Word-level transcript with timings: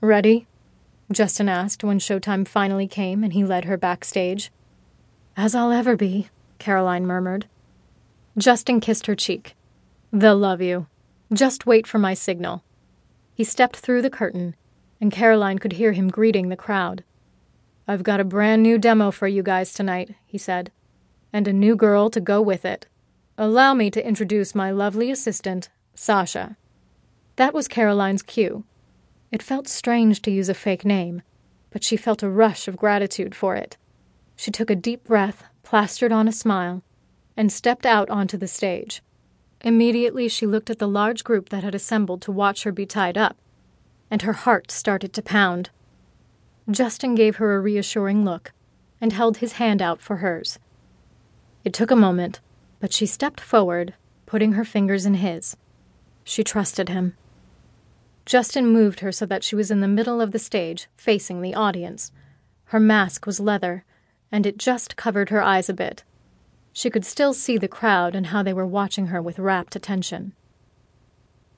Ready? 0.00 0.46
Justin 1.12 1.48
asked 1.48 1.84
when 1.84 1.98
showtime 1.98 2.48
finally 2.48 2.86
came 2.86 3.22
and 3.22 3.34
he 3.34 3.44
led 3.44 3.66
her 3.66 3.76
backstage. 3.76 4.50
As 5.36 5.54
I'll 5.54 5.72
ever 5.72 5.94
be, 5.94 6.28
Caroline 6.58 7.06
murmured. 7.06 7.46
Justin 8.38 8.80
kissed 8.80 9.06
her 9.06 9.14
cheek. 9.14 9.54
They'll 10.10 10.38
love 10.38 10.62
you. 10.62 10.86
Just 11.32 11.66
wait 11.66 11.86
for 11.86 11.98
my 11.98 12.14
signal. 12.14 12.64
He 13.34 13.44
stepped 13.44 13.76
through 13.76 14.02
the 14.02 14.10
curtain, 14.10 14.56
and 15.00 15.12
Caroline 15.12 15.58
could 15.58 15.72
hear 15.72 15.92
him 15.92 16.08
greeting 16.08 16.48
the 16.48 16.56
crowd. 16.56 17.04
I've 17.86 18.02
got 18.02 18.20
a 18.20 18.24
brand 18.24 18.62
new 18.62 18.78
demo 18.78 19.10
for 19.10 19.28
you 19.28 19.42
guys 19.42 19.74
tonight, 19.74 20.14
he 20.26 20.38
said, 20.38 20.72
and 21.32 21.46
a 21.46 21.52
new 21.52 21.76
girl 21.76 22.08
to 22.10 22.20
go 22.20 22.40
with 22.40 22.64
it. 22.64 22.86
Allow 23.36 23.74
me 23.74 23.90
to 23.90 24.06
introduce 24.06 24.54
my 24.54 24.70
lovely 24.70 25.10
assistant, 25.10 25.68
Sasha. 25.94 26.56
That 27.36 27.52
was 27.52 27.68
Caroline's 27.68 28.22
cue. 28.22 28.64
It 29.32 29.42
felt 29.42 29.68
strange 29.68 30.22
to 30.22 30.30
use 30.30 30.48
a 30.48 30.54
fake 30.54 30.84
name, 30.84 31.22
but 31.70 31.84
she 31.84 31.96
felt 31.96 32.22
a 32.22 32.30
rush 32.30 32.66
of 32.66 32.76
gratitude 32.76 33.34
for 33.34 33.54
it. 33.54 33.76
She 34.36 34.50
took 34.50 34.70
a 34.70 34.76
deep 34.76 35.04
breath, 35.04 35.44
plastered 35.62 36.10
on 36.10 36.26
a 36.26 36.32
smile, 36.32 36.82
and 37.36 37.52
stepped 37.52 37.86
out 37.86 38.10
onto 38.10 38.36
the 38.36 38.48
stage. 38.48 39.02
Immediately, 39.60 40.28
she 40.28 40.46
looked 40.46 40.70
at 40.70 40.78
the 40.78 40.88
large 40.88 41.22
group 41.22 41.50
that 41.50 41.62
had 41.62 41.74
assembled 41.74 42.22
to 42.22 42.32
watch 42.32 42.64
her 42.64 42.72
be 42.72 42.86
tied 42.86 43.16
up, 43.16 43.36
and 44.10 44.22
her 44.22 44.32
heart 44.32 44.70
started 44.70 45.12
to 45.12 45.22
pound. 45.22 45.70
Justin 46.68 47.14
gave 47.14 47.36
her 47.36 47.54
a 47.54 47.60
reassuring 47.60 48.24
look 48.24 48.52
and 49.00 49.12
held 49.12 49.38
his 49.38 49.52
hand 49.52 49.80
out 49.80 50.00
for 50.00 50.16
hers. 50.16 50.58
It 51.64 51.72
took 51.72 51.90
a 51.90 51.96
moment, 51.96 52.40
but 52.80 52.92
she 52.92 53.06
stepped 53.06 53.40
forward, 53.40 53.94
putting 54.26 54.52
her 54.52 54.64
fingers 54.64 55.06
in 55.06 55.14
his. 55.14 55.56
She 56.24 56.42
trusted 56.42 56.88
him. 56.88 57.16
Justin 58.30 58.68
moved 58.68 59.00
her 59.00 59.10
so 59.10 59.26
that 59.26 59.42
she 59.42 59.56
was 59.56 59.72
in 59.72 59.80
the 59.80 59.88
middle 59.88 60.20
of 60.20 60.30
the 60.30 60.38
stage, 60.38 60.86
facing 60.96 61.42
the 61.42 61.52
audience. 61.52 62.12
Her 62.66 62.78
mask 62.78 63.26
was 63.26 63.40
leather, 63.40 63.84
and 64.30 64.46
it 64.46 64.56
just 64.56 64.94
covered 64.94 65.30
her 65.30 65.42
eyes 65.42 65.68
a 65.68 65.74
bit. 65.74 66.04
She 66.72 66.90
could 66.90 67.04
still 67.04 67.34
see 67.34 67.58
the 67.58 67.66
crowd 67.66 68.14
and 68.14 68.26
how 68.26 68.44
they 68.44 68.52
were 68.52 68.64
watching 68.64 69.08
her 69.08 69.20
with 69.20 69.40
rapt 69.40 69.74
attention. 69.74 70.32